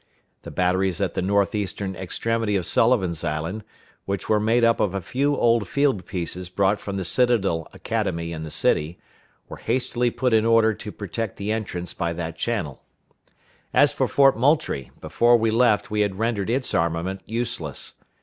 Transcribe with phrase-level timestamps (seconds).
[0.41, 3.63] The batteries at the north eastern extremity of Sullivan's Island,
[4.05, 8.31] which were made up of a few old field pieces brought from the Citadel Academy
[8.33, 8.97] in the city,
[9.47, 12.81] were hastily put in order to protect the entrance by that channel.
[13.75, 17.93] As for Fort Moultrie, before we left we had rendered its armament useless.